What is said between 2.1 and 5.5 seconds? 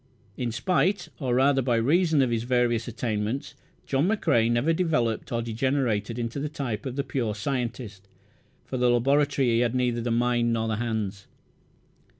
of his various attainments John McCrae never developed, or